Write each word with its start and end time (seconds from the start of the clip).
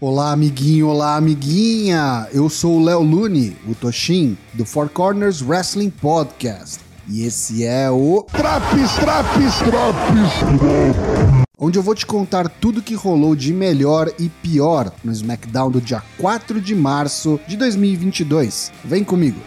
Olá, 0.00 0.30
amiguinho, 0.30 0.86
olá, 0.86 1.16
amiguinha! 1.16 2.28
Eu 2.32 2.48
sou 2.48 2.76
o 2.78 2.84
Léo 2.84 3.02
Lune, 3.02 3.56
o 3.66 3.74
Toshin, 3.74 4.38
do 4.54 4.64
Four 4.64 4.88
Corners 4.90 5.42
Wrestling 5.42 5.90
Podcast. 5.90 6.78
E 7.08 7.24
esse 7.24 7.64
é 7.64 7.90
o. 7.90 8.24
Traps, 8.30 8.92
traps, 8.94 9.56
traps! 9.58 11.44
Onde 11.58 11.80
eu 11.80 11.82
vou 11.82 11.96
te 11.96 12.06
contar 12.06 12.48
tudo 12.48 12.80
que 12.80 12.94
rolou 12.94 13.34
de 13.34 13.52
melhor 13.52 14.08
e 14.20 14.28
pior 14.28 14.92
no 15.02 15.10
SmackDown 15.10 15.68
do 15.68 15.80
dia 15.80 16.00
4 16.16 16.60
de 16.60 16.76
março 16.76 17.40
de 17.48 17.56
2022. 17.56 18.70
Vem 18.84 19.02
comigo! 19.02 19.40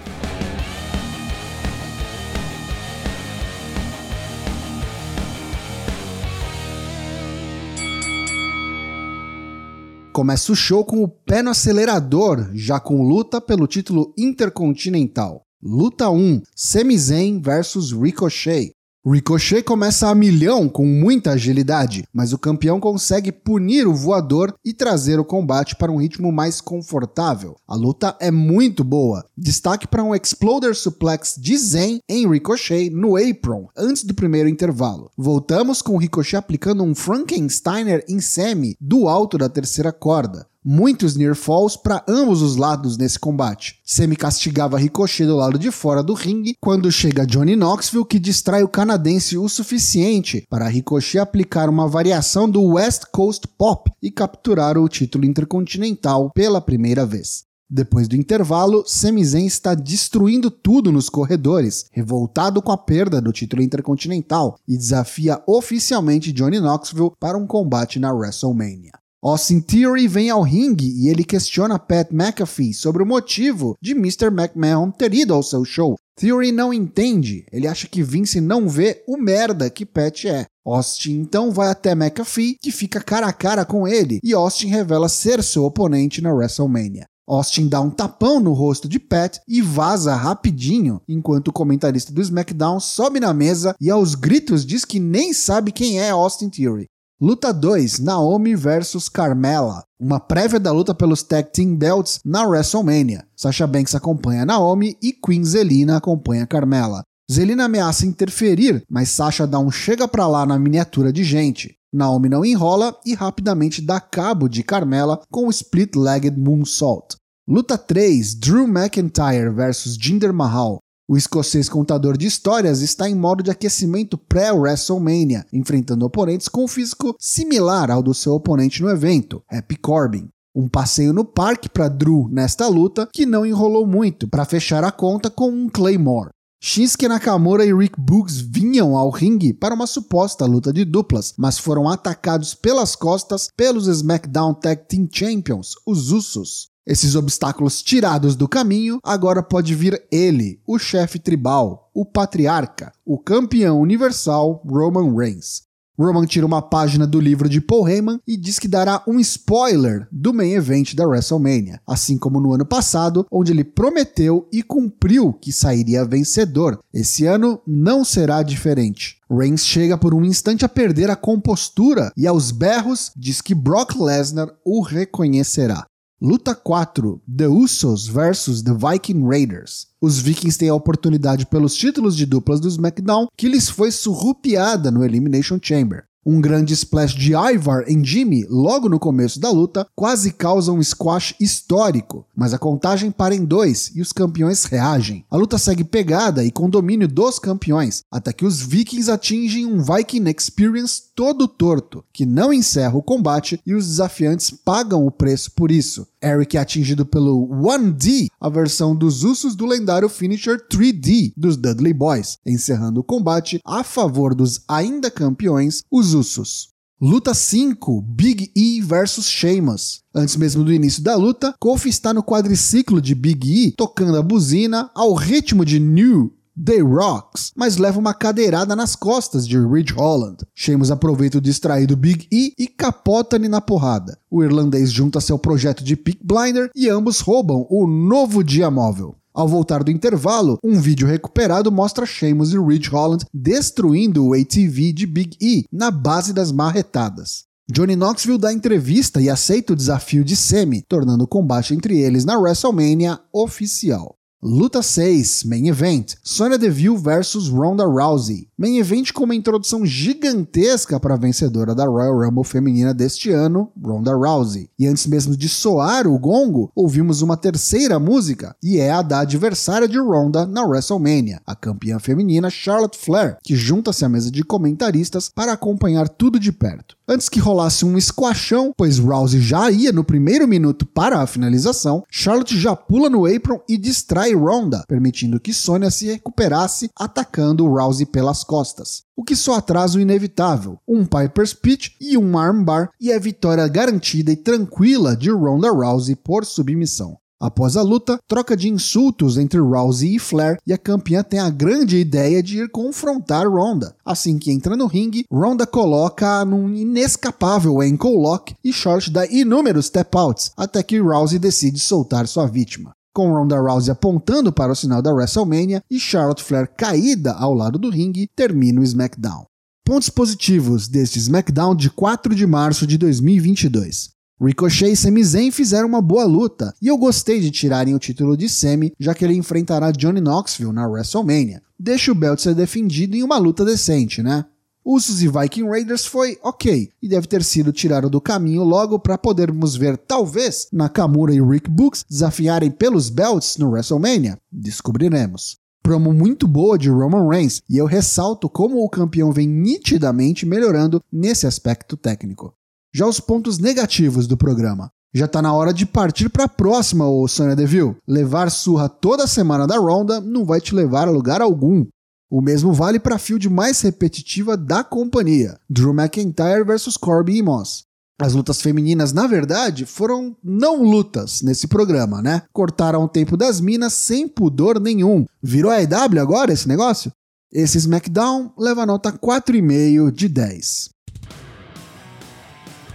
Começa 10.13 10.51
o 10.51 10.55
show 10.55 10.83
com 10.83 11.01
o 11.01 11.07
pé 11.07 11.41
no 11.41 11.51
acelerador, 11.51 12.49
já 12.53 12.81
com 12.81 13.01
luta 13.01 13.39
pelo 13.39 13.65
título 13.65 14.13
intercontinental. 14.17 15.43
Luta 15.63 16.09
1: 16.09 16.41
Sami 16.53 16.97
Zayn 16.97 17.39
versus 17.39 17.93
Ricochet. 17.93 18.73
Ricochet 19.03 19.63
começa 19.63 20.09
a 20.09 20.13
milhão 20.13 20.69
com 20.69 20.85
muita 20.85 21.31
agilidade, 21.31 22.07
mas 22.13 22.33
o 22.33 22.37
campeão 22.37 22.79
consegue 22.79 23.31
punir 23.31 23.87
o 23.87 23.95
voador 23.95 24.53
e 24.63 24.75
trazer 24.75 25.19
o 25.19 25.25
combate 25.25 25.75
para 25.75 25.91
um 25.91 25.97
ritmo 25.97 26.31
mais 26.31 26.61
confortável. 26.61 27.55
A 27.67 27.75
luta 27.75 28.15
é 28.19 28.29
muito 28.29 28.83
boa. 28.83 29.25
Destaque 29.35 29.87
para 29.87 30.03
um 30.03 30.13
Exploder 30.13 30.75
Suplex 30.75 31.35
de 31.35 31.57
Zen 31.57 31.99
em 32.07 32.29
Ricochet 32.29 32.91
no 32.91 33.17
apron, 33.17 33.69
antes 33.75 34.03
do 34.03 34.13
primeiro 34.13 34.47
intervalo. 34.47 35.09
Voltamos 35.17 35.81
com 35.81 35.97
Ricochet 35.97 36.37
aplicando 36.37 36.83
um 36.83 36.93
Frankensteiner 36.93 38.05
em 38.07 38.21
Semi 38.21 38.77
do 38.79 39.07
alto 39.07 39.35
da 39.35 39.49
terceira 39.49 39.91
corda 39.91 40.50
muitos 40.63 41.15
near 41.15 41.35
falls 41.35 41.75
para 41.75 42.03
ambos 42.07 42.41
os 42.41 42.55
lados 42.55 42.97
nesse 42.97 43.19
combate. 43.19 43.79
Semi 43.85 44.15
castigava 44.15 44.77
Ricochet 44.77 45.25
do 45.25 45.35
lado 45.35 45.57
de 45.57 45.71
fora 45.71 46.03
do 46.03 46.13
ringue 46.13 46.55
quando 46.59 46.91
chega 46.91 47.25
Johnny 47.25 47.55
Knoxville 47.55 48.05
que 48.05 48.19
distrai 48.19 48.63
o 48.63 48.69
canadense 48.69 49.37
o 49.37 49.49
suficiente 49.49 50.45
para 50.49 50.67
Ricochet 50.67 51.19
aplicar 51.19 51.69
uma 51.69 51.87
variação 51.87 52.49
do 52.49 52.63
West 52.63 53.03
Coast 53.11 53.47
Pop 53.57 53.91
e 54.01 54.11
capturar 54.11 54.77
o 54.77 54.87
título 54.87 55.25
intercontinental 55.25 56.31
pela 56.31 56.61
primeira 56.61 57.05
vez. 57.05 57.43
Depois 57.73 58.05
do 58.05 58.17
intervalo, 58.17 58.83
Sami 58.85 59.23
Zayn 59.23 59.45
está 59.45 59.73
destruindo 59.73 60.51
tudo 60.51 60.91
nos 60.91 61.07
corredores, 61.07 61.85
revoltado 61.89 62.61
com 62.61 62.69
a 62.69 62.77
perda 62.77 63.21
do 63.21 63.31
título 63.31 63.61
intercontinental, 63.61 64.59
e 64.67 64.75
desafia 64.75 65.41
oficialmente 65.47 66.33
Johnny 66.33 66.59
Knoxville 66.59 67.13
para 67.17 67.37
um 67.37 67.47
combate 67.47 67.97
na 67.97 68.11
WrestleMania. 68.11 68.91
Austin 69.23 69.61
Theory 69.61 70.07
vem 70.07 70.31
ao 70.31 70.41
ringue 70.41 70.95
e 70.97 71.07
ele 71.07 71.23
questiona 71.23 71.77
Pat 71.77 72.11
McAfee 72.11 72.73
sobre 72.73 73.03
o 73.03 73.05
motivo 73.05 73.77
de 73.79 73.91
Mr. 73.91 74.29
McMahon 74.31 74.89
ter 74.89 75.13
ido 75.13 75.31
ao 75.31 75.43
seu 75.43 75.63
show. 75.63 75.95
Theory 76.15 76.51
não 76.51 76.73
entende, 76.73 77.45
ele 77.51 77.67
acha 77.67 77.87
que 77.87 78.01
Vince 78.01 78.41
não 78.41 78.67
vê 78.67 79.03
o 79.07 79.17
merda 79.17 79.69
que 79.69 79.85
Pat 79.85 80.25
é. 80.25 80.47
Austin 80.65 81.19
então 81.19 81.51
vai 81.51 81.69
até 81.69 81.91
McAfee, 81.91 82.57
que 82.59 82.71
fica 82.71 82.99
cara 82.99 83.27
a 83.27 83.33
cara 83.33 83.63
com 83.63 83.87
ele, 83.87 84.19
e 84.23 84.33
Austin 84.33 84.67
revela 84.69 85.07
ser 85.07 85.43
seu 85.43 85.65
oponente 85.65 86.19
na 86.19 86.33
WrestleMania. 86.33 87.05
Austin 87.27 87.67
dá 87.67 87.79
um 87.79 87.91
tapão 87.91 88.39
no 88.39 88.53
rosto 88.53 88.89
de 88.89 88.99
Pat 88.99 89.37
e 89.47 89.61
vaza 89.61 90.15
rapidinho, 90.15 90.99
enquanto 91.07 91.49
o 91.49 91.53
comentarista 91.53 92.11
do 92.11 92.21
SmackDown 92.21 92.79
sobe 92.79 93.19
na 93.19 93.33
mesa 93.33 93.75
e 93.79 93.89
aos 93.91 94.15
gritos 94.15 94.65
diz 94.65 94.83
que 94.83 94.99
nem 94.99 95.31
sabe 95.31 95.71
quem 95.71 95.99
é 95.99 96.09
Austin 96.09 96.49
Theory. 96.49 96.87
Luta 97.23 97.53
2: 97.53 97.99
Naomi 97.99 98.55
versus 98.55 99.07
Carmela. 99.07 99.83
Uma 100.01 100.19
prévia 100.19 100.59
da 100.59 100.71
luta 100.71 100.91
pelos 100.91 101.21
Tag 101.21 101.51
Team 101.51 101.75
Belts 101.75 102.19
na 102.25 102.43
WrestleMania. 102.47 103.23
Sasha 103.35 103.67
Banks 103.67 103.93
acompanha 103.93 104.43
Naomi 104.43 104.97
e 104.99 105.13
Queen 105.13 105.45
Zelina 105.45 105.97
acompanha 105.97 106.47
Carmela. 106.47 107.03
Zelina 107.31 107.65
ameaça 107.65 108.07
interferir, 108.07 108.83
mas 108.89 109.09
Sasha 109.09 109.45
dá 109.45 109.59
um 109.59 109.69
chega 109.69 110.07
pra 110.07 110.25
lá 110.25 110.47
na 110.47 110.57
miniatura 110.57 111.13
de 111.13 111.23
gente. 111.23 111.75
Naomi 111.93 112.27
não 112.27 112.43
enrola 112.43 112.99
e 113.05 113.13
rapidamente 113.13 113.83
dá 113.83 113.99
cabo 113.99 114.49
de 114.49 114.63
Carmela 114.63 115.21
com 115.31 115.45
o 115.45 115.51
Split-Legged 115.51 116.39
Moonsault. 116.39 117.17
Luta 117.47 117.77
3: 117.77 118.33
Drew 118.33 118.67
McIntyre 118.67 119.53
versus 119.53 119.95
Jinder 119.95 120.33
Mahal. 120.33 120.79
O 121.11 121.17
escocês 121.17 121.67
contador 121.67 122.15
de 122.15 122.25
histórias 122.25 122.79
está 122.79 123.09
em 123.09 123.13
modo 123.13 123.43
de 123.43 123.51
aquecimento 123.51 124.17
pré-WrestleMania, 124.17 125.45
enfrentando 125.51 126.05
oponentes 126.05 126.47
com 126.47 126.65
físico 126.69 127.17
similar 127.19 127.91
ao 127.91 128.01
do 128.01 128.13
seu 128.13 128.31
oponente 128.31 128.81
no 128.81 128.89
evento, 128.89 129.43
Happy 129.51 129.75
Corbin. 129.75 130.29
Um 130.55 130.69
passeio 130.69 131.11
no 131.11 131.25
parque 131.25 131.67
para 131.67 131.89
Drew 131.89 132.29
nesta 132.31 132.65
luta 132.69 133.09
que 133.11 133.25
não 133.25 133.45
enrolou 133.45 133.85
muito 133.85 134.25
para 134.25 134.45
fechar 134.45 134.85
a 134.85 134.91
conta 134.91 135.29
com 135.29 135.49
um 135.49 135.67
Claymore. 135.67 136.29
Shinsuke 136.63 137.09
Nakamura 137.09 137.65
e 137.65 137.75
Rick 137.75 137.99
Boogs 137.99 138.39
vinham 138.39 138.95
ao 138.95 139.09
ringue 139.09 139.51
para 139.51 139.75
uma 139.75 139.87
suposta 139.87 140.45
luta 140.45 140.71
de 140.71 140.85
duplas, 140.85 141.33
mas 141.37 141.57
foram 141.59 141.89
atacados 141.89 142.53
pelas 142.53 142.95
costas 142.95 143.49
pelos 143.57 143.87
SmackDown 143.87 144.53
Tag 144.53 144.87
Team 144.87 145.09
Champions, 145.11 145.73
os 145.85 146.13
Usos. 146.13 146.70
Esses 146.85 147.15
obstáculos 147.15 147.83
tirados 147.83 148.35
do 148.35 148.47
caminho, 148.47 148.99
agora 149.03 149.43
pode 149.43 149.75
vir 149.75 150.01
ele, 150.11 150.59
o 150.65 150.79
chefe 150.79 151.19
tribal, 151.19 151.91
o 151.93 152.03
patriarca, 152.03 152.91
o 153.05 153.19
campeão 153.19 153.79
universal 153.79 154.63
Roman 154.65 155.15
Reigns. 155.15 155.69
Roman 155.99 156.25
tira 156.25 156.45
uma 156.45 156.61
página 156.61 157.05
do 157.05 157.19
livro 157.19 157.47
de 157.47 157.61
Paul 157.61 157.87
Heyman 157.87 158.19
e 158.27 158.35
diz 158.35 158.57
que 158.57 158.67
dará 158.67 159.03
um 159.07 159.19
spoiler 159.19 160.07
do 160.11 160.33
main 160.33 160.53
event 160.53 160.95
da 160.95 161.05
WrestleMania, 161.05 161.79
assim 161.85 162.17
como 162.17 162.39
no 162.39 162.53
ano 162.53 162.65
passado, 162.65 163.27
onde 163.31 163.51
ele 163.51 163.63
prometeu 163.63 164.47
e 164.51 164.63
cumpriu 164.63 165.31
que 165.33 165.53
sairia 165.53 166.03
vencedor. 166.03 166.79
Esse 166.91 167.27
ano 167.27 167.61
não 167.67 168.03
será 168.03 168.41
diferente. 168.41 169.17
Reigns 169.29 169.65
chega 169.65 169.97
por 169.97 170.13
um 170.13 170.25
instante 170.25 170.65
a 170.65 170.69
perder 170.69 171.11
a 171.11 171.15
compostura 171.15 172.11
e 172.17 172.25
aos 172.25 172.49
berros 172.49 173.11
diz 173.15 173.39
que 173.39 173.53
Brock 173.53 173.95
Lesnar 173.95 174.49
o 174.65 174.81
reconhecerá. 174.81 175.85
Luta 176.23 176.53
4: 176.53 177.19
The 177.27 177.47
Usos 177.47 178.05
versus 178.05 178.61
The 178.61 178.73
Viking 178.75 179.27
Raiders. 179.27 179.87
Os 179.99 180.19
Vikings 180.19 180.55
têm 180.55 180.69
a 180.69 180.75
oportunidade 180.75 181.47
pelos 181.47 181.73
títulos 181.73 182.15
de 182.15 182.27
duplas 182.27 182.59
do 182.59 182.69
SmackDown 182.69 183.25
que 183.35 183.49
lhes 183.49 183.67
foi 183.67 183.89
surrupiada 183.89 184.91
no 184.91 185.03
Elimination 185.03 185.57
Chamber. 185.59 186.03
Um 186.23 186.39
grande 186.39 186.73
splash 186.75 187.15
de 187.15 187.33
Ivar 187.33 187.89
em 187.89 188.05
Jimmy 188.05 188.45
logo 188.47 188.87
no 188.87 188.99
começo 188.99 189.39
da 189.39 189.49
luta 189.49 189.87
quase 189.95 190.31
causa 190.31 190.71
um 190.71 190.81
squash 190.81 191.33
histórico, 191.39 192.27
mas 192.35 192.53
a 192.53 192.59
contagem 192.59 193.09
para 193.09 193.33
em 193.33 193.43
dois 193.43 193.91
e 193.95 194.01
os 194.01 194.11
campeões 194.11 194.65
reagem. 194.65 195.25
A 195.31 195.35
luta 195.35 195.57
segue 195.57 195.83
pegada 195.83 196.43
e 196.43 196.51
com 196.51 196.69
domínio 196.69 197.07
dos 197.07 197.39
campeões, 197.39 198.03
até 198.11 198.31
que 198.31 198.45
os 198.45 198.61
Vikings 198.61 199.09
atingem 199.09 199.65
um 199.65 199.81
Viking 199.81 200.29
Experience 200.29 201.01
todo 201.15 201.47
torto, 201.47 202.03
que 202.13 202.25
não 202.25 202.53
encerra 202.53 202.95
o 202.95 203.03
combate 203.03 203.59
e 203.65 203.73
os 203.73 203.87
desafiantes 203.87 204.51
pagam 204.51 205.05
o 205.05 205.11
preço 205.11 205.51
por 205.51 205.71
isso. 205.71 206.07
Eric 206.23 206.55
é 206.55 206.59
atingido 206.59 207.03
pelo 207.03 207.47
1D, 207.47 208.27
a 208.39 208.47
versão 208.47 208.95
dos 208.95 209.23
Usos 209.23 209.55
do 209.55 209.65
lendário 209.65 210.07
finisher 210.07 210.67
3D 210.71 211.33
dos 211.35 211.57
Dudley 211.57 211.93
Boys, 211.93 212.37
encerrando 212.45 212.99
o 212.99 213.03
combate 213.03 213.59
a 213.65 213.83
favor 213.83 214.35
dos 214.35 214.61
ainda 214.67 215.09
campeões, 215.09 215.83
os 215.89 216.10
Usos. 216.13 216.69
Luta 217.01 217.33
5: 217.33 218.01
Big 218.01 218.51
E 218.55 218.79
versus 218.81 219.27
Sheamus. 219.27 220.01
Antes 220.13 220.35
mesmo 220.35 220.63
do 220.63 220.71
início 220.71 221.01
da 221.01 221.15
luta, 221.15 221.55
Kofi 221.59 221.89
está 221.89 222.13
no 222.13 222.21
quadriciclo 222.21 223.01
de 223.01 223.15
Big 223.15 223.47
E, 223.49 223.71
tocando 223.71 224.17
a 224.17 224.21
buzina 224.21 224.91
ao 224.93 225.13
ritmo 225.15 225.65
de 225.65 225.79
New 225.79 226.31
The 226.63 226.79
Rocks, 226.79 227.51
mas 227.55 227.77
leva 227.77 227.97
uma 227.97 228.13
cadeirada 228.13 228.75
nas 228.75 228.95
costas 228.95 229.47
de 229.47 229.57
Ridge 229.57 229.93
Holland. 229.93 230.45
Sheamus 230.53 230.91
aproveita 230.91 231.39
o 231.39 231.41
distraído 231.41 231.95
Big 231.95 232.27
E 232.31 232.53
e 232.59 232.67
capota-lhe 232.67 233.47
na 233.47 233.61
porrada. 233.61 234.19
O 234.29 234.43
irlandês 234.43 234.91
junta-se 234.91 235.31
ao 235.31 235.39
projeto 235.39 235.83
de 235.83 235.95
Peak 235.95 236.19
Blinder 236.23 236.69
e 236.75 236.87
ambos 236.89 237.19
roubam 237.19 237.65
o 237.69 237.87
novo 237.87 238.43
dia 238.43 238.69
móvel. 238.69 239.15
Ao 239.33 239.47
voltar 239.47 239.81
do 239.83 239.91
intervalo, 239.91 240.57
um 240.61 240.79
vídeo 240.79 241.07
recuperado 241.07 241.71
mostra 241.71 242.05
Sheamus 242.05 242.53
e 242.53 242.59
Ridge 242.59 242.89
Holland 242.89 243.25
destruindo 243.33 244.27
o 244.27 244.33
ATV 244.33 244.91
de 244.91 245.07
Big 245.07 245.37
E 245.39 245.65
na 245.71 245.89
base 245.89 246.33
das 246.33 246.51
marretadas. 246.51 247.45
Johnny 247.71 247.95
Knoxville 247.95 248.37
dá 248.37 248.51
entrevista 248.51 249.21
e 249.21 249.29
aceita 249.29 249.71
o 249.71 249.75
desafio 249.75 250.25
de 250.25 250.35
Semi, 250.35 250.81
tornando 250.81 251.23
o 251.23 251.27
combate 251.27 251.73
entre 251.73 251.97
eles 251.97 252.25
na 252.25 252.37
WrestleMania 252.37 253.19
oficial. 253.31 254.17
Luta 254.43 254.81
6, 254.81 255.43
Main 255.43 255.67
Event, 255.67 256.15
Sonya 256.23 256.57
Deville 256.57 256.97
vs 256.97 257.47
Ronda 257.47 257.85
Rousey. 257.85 258.47
Main 258.57 258.79
Event 258.79 259.11
com 259.11 259.23
uma 259.23 259.35
introdução 259.35 259.85
gigantesca 259.85 260.99
para 260.99 261.13
a 261.13 261.17
vencedora 261.17 261.75
da 261.75 261.85
Royal 261.85 262.19
Rumble 262.19 262.43
feminina 262.43 262.91
deste 262.91 263.29
ano, 263.29 263.71
Ronda 263.79 264.15
Rousey. 264.15 264.67
E 264.79 264.87
antes 264.87 265.05
mesmo 265.05 265.37
de 265.37 265.47
soar 265.47 266.07
o 266.07 266.17
gongo, 266.17 266.71
ouvimos 266.75 267.21
uma 267.21 267.37
terceira 267.37 267.99
música, 267.99 268.55
e 268.63 268.79
é 268.79 268.89
a 268.89 269.03
da 269.03 269.19
adversária 269.19 269.87
de 269.87 269.99
Ronda 269.99 270.47
na 270.47 270.63
WrestleMania, 270.63 271.39
a 271.45 271.55
campeã 271.55 271.99
feminina 271.99 272.49
Charlotte 272.49 272.97
Flair, 272.97 273.37
que 273.43 273.55
junta-se 273.55 274.03
à 274.03 274.09
mesa 274.09 274.31
de 274.31 274.43
comentaristas 274.43 275.29
para 275.29 275.53
acompanhar 275.53 276.09
tudo 276.09 276.39
de 276.39 276.51
perto. 276.51 276.97
Antes 277.07 277.29
que 277.29 277.39
rolasse 277.39 277.85
um 277.85 277.97
esquachão, 277.97 278.73
pois 278.75 278.97
Rousey 278.97 279.41
já 279.41 279.69
ia 279.69 279.91
no 279.91 280.03
primeiro 280.03 280.47
minuto 280.47 280.85
para 280.85 281.19
a 281.19 281.27
finalização, 281.27 282.03
Charlotte 282.09 282.57
já 282.57 282.75
pula 282.75 283.09
no 283.09 283.25
apron 283.25 283.59
e 283.67 283.77
distrai 283.77 284.30
Ronda, 284.33 284.83
permitindo 284.87 285.39
que 285.39 285.53
Sonya 285.53 285.91
se 285.91 286.07
recuperasse 286.07 286.89
atacando 286.95 287.67
Rousey 287.67 288.05
pelas 288.05 288.43
costas. 288.43 289.03
O 289.15 289.23
que 289.23 289.35
só 289.35 289.55
atrasa 289.55 289.97
o 289.97 290.01
inevitável, 290.01 290.77
um 290.87 291.05
Piper's 291.05 291.53
Pitch 291.53 291.89
e 291.99 292.17
um 292.17 292.37
armbar 292.37 292.89
e 292.99 293.11
a 293.11 293.19
vitória 293.19 293.67
garantida 293.67 294.31
e 294.31 294.35
tranquila 294.35 295.15
de 295.15 295.29
Ronda 295.29 295.71
Rousey 295.71 296.15
por 296.15 296.45
submissão. 296.45 297.17
Após 297.41 297.75
a 297.75 297.81
luta, 297.81 298.19
troca 298.27 298.55
de 298.55 298.69
insultos 298.69 299.35
entre 299.35 299.59
Rousey 299.59 300.15
e 300.15 300.19
Flair 300.19 300.59
e 300.65 300.71
a 300.71 300.77
campeã 300.77 301.23
tem 301.23 301.39
a 301.39 301.49
grande 301.49 301.97
ideia 301.97 302.43
de 302.43 302.59
ir 302.59 302.69
confrontar 302.69 303.47
Ronda. 303.47 303.95
Assim 304.05 304.37
que 304.37 304.51
entra 304.51 304.77
no 304.77 304.85
ringue, 304.85 305.25
Ronda 305.31 305.65
coloca 305.65 306.45
num 306.45 306.69
inescapável 306.69 307.81
ankle 307.81 308.15
lock 308.15 308.53
e 308.63 308.71
Charlotte 308.71 309.09
dá 309.09 309.25
inúmeros 309.25 309.89
tap-outs, 309.89 310.51
até 310.55 310.83
que 310.83 310.99
Rousey 310.99 311.39
decide 311.39 311.79
soltar 311.79 312.27
sua 312.27 312.45
vítima. 312.45 312.93
Com 313.13 313.33
Ronda 313.33 313.59
Rousey 313.59 313.91
apontando 313.91 314.53
para 314.53 314.71
o 314.71 314.75
sinal 314.75 315.01
da 315.01 315.13
WrestleMania 315.13 315.83
e 315.91 315.99
Charlotte 315.99 316.41
Flair 316.41 316.69
caída 316.77 317.33
ao 317.33 317.53
lado 317.53 317.77
do 317.77 317.89
ringue, 317.89 318.29
termina 318.33 318.79
o 318.79 318.83
SmackDown. 318.83 319.45
Pontos 319.85 320.09
positivos 320.09 320.87
deste 320.87 321.19
SmackDown 321.19 321.75
de 321.75 321.89
4 321.89 322.33
de 322.33 322.47
março 322.47 322.87
de 322.87 322.97
2022. 322.97 324.11
Ricochet 324.41 324.93
e 324.93 324.95
Sami 324.95 325.23
Zayn 325.23 325.51
fizeram 325.51 325.89
uma 325.89 326.01
boa 326.01 326.23
luta, 326.23 326.73
e 326.81 326.87
eu 326.87 326.97
gostei 326.97 327.41
de 327.41 327.51
tirarem 327.51 327.93
o 327.93 327.99
título 327.99 328.37
de 328.37 328.47
Sami, 328.47 328.93
já 328.97 329.13
que 329.13 329.25
ele 329.25 329.35
enfrentará 329.35 329.91
Johnny 329.91 330.21
Knoxville 330.21 330.71
na 330.71 330.87
WrestleMania. 330.87 331.61
Deixa 331.77 332.11
o 332.11 332.15
belt 332.15 332.39
ser 332.39 332.55
defendido 332.55 333.15
em 333.15 333.23
uma 333.23 333.37
luta 333.37 333.65
decente, 333.65 334.23
né? 334.23 334.45
Usos 334.83 335.21
e 335.21 335.27
Viking 335.27 335.67
Raiders 335.67 336.07
foi 336.07 336.39
ok, 336.43 336.89
e 337.01 337.07
deve 337.07 337.27
ter 337.27 337.43
sido 337.43 337.71
tirado 337.71 338.09
do 338.09 338.19
caminho 338.19 338.63
logo 338.63 338.97
para 338.97 339.17
podermos 339.17 339.75
ver, 339.75 339.95
talvez, 339.95 340.67
Nakamura 340.73 341.33
e 341.33 341.39
Rick 341.41 341.69
Books 341.69 342.03
desafiarem 342.09 342.71
pelos 342.71 343.09
belts 343.09 343.57
no 343.57 343.69
WrestleMania. 343.69 344.39
Descobriremos. 344.51 345.57
Promo 345.83 346.11
muito 346.11 346.47
boa 346.47 346.77
de 346.77 346.89
Roman 346.89 347.29
Reigns, 347.29 347.61
e 347.69 347.77
eu 347.77 347.85
ressalto 347.85 348.49
como 348.49 348.83
o 348.83 348.89
campeão 348.89 349.31
vem 349.31 349.47
nitidamente 349.47 350.45
melhorando 350.45 350.99
nesse 351.11 351.45
aspecto 351.45 351.95
técnico. 351.95 352.53
Já 352.93 353.05
os 353.05 353.19
pontos 353.19 353.59
negativos 353.59 354.27
do 354.27 354.35
programa. 354.35 354.91
Já 355.13 355.27
tá 355.27 355.41
na 355.41 355.53
hora 355.53 355.73
de 355.73 355.85
partir 355.85 356.29
para 356.29 356.45
a 356.45 356.49
próxima, 356.49 357.07
ô 357.07 357.27
Sonya 357.27 357.55
Deville. 357.55 357.97
Levar 358.07 358.49
surra 358.49 358.89
toda 358.89 359.27
semana 359.27 359.67
da 359.67 359.77
Ronda 359.77 360.21
não 360.21 360.45
vai 360.45 360.61
te 360.61 360.73
levar 360.73 361.07
a 361.07 361.11
lugar 361.11 361.41
algum. 361.41 361.85
O 362.31 362.39
mesmo 362.39 362.71
vale 362.71 362.97
para 362.97 363.15
a 363.15 363.19
field 363.19 363.49
mais 363.49 363.81
repetitiva 363.81 364.55
da 364.55 364.85
companhia, 364.85 365.59
Drew 365.69 365.93
McIntyre 365.93 366.63
versus 366.63 366.95
Corby 366.95 367.35
e 367.35 367.41
Moss. 367.41 367.83
As 368.21 368.33
lutas 368.33 368.61
femininas, 368.61 369.11
na 369.11 369.27
verdade, 369.27 369.85
foram 369.85 370.33
não 370.41 370.81
lutas 370.81 371.41
nesse 371.41 371.67
programa, 371.67 372.21
né? 372.21 372.43
Cortaram 372.53 373.03
o 373.03 373.09
tempo 373.09 373.35
das 373.35 373.59
minas 373.59 373.91
sem 373.91 374.29
pudor 374.29 374.79
nenhum. 374.79 375.25
Virou 375.43 375.69
a 375.69 375.81
agora 376.21 376.53
esse 376.53 376.69
negócio? 376.69 377.11
Esse 377.51 377.77
SmackDown 377.79 378.53
leva 378.57 378.85
nota 378.85 379.11
4,5 379.11 380.09
de 380.09 380.29
10. 380.29 380.89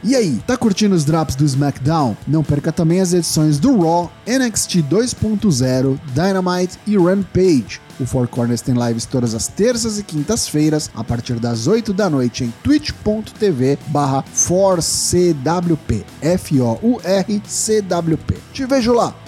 E 0.07 0.15
aí, 0.15 0.41
tá 0.47 0.57
curtindo 0.57 0.95
os 0.95 1.05
drops 1.05 1.35
do 1.35 1.45
SmackDown? 1.45 2.17
Não 2.29 2.45
perca 2.45 2.71
também 2.71 3.01
as 3.01 3.13
edições 3.13 3.59
do 3.59 3.77
Raw, 3.81 4.09
NXT 4.25 4.77
2.0, 4.85 5.99
Dynamite 6.15 6.79
e 6.87 6.97
Rampage. 6.97 7.81
O 7.99 8.07
Four 8.07 8.29
Corners 8.29 8.61
tem 8.61 8.77
lives 8.77 9.05
todas 9.05 9.35
as 9.35 9.49
terças 9.49 9.99
e 9.99 10.05
quintas-feiras, 10.05 10.89
a 10.95 11.03
partir 11.03 11.41
das 11.41 11.67
8 11.67 11.93
da 11.93 12.09
noite 12.09 12.45
em 12.45 12.55
twitch.tv 12.63 13.81
barra 13.89 14.23
4CWP. 14.33 16.05
F-O-U-R-C-W-P. 16.23 17.35
Te 18.53 18.65
vejo 18.65 18.93
lá! 18.93 19.26